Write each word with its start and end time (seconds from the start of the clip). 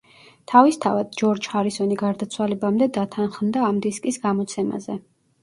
თავისთავად, 0.51 1.11
ჯორჯ 1.21 1.49
ჰარისონი 1.51 1.97
გარდაცვალებამდე 1.99 2.89
დათანხმდა 2.97 3.69
ამ 3.69 3.83
დისკის 3.87 4.21
გამოცემაზე. 4.27 4.99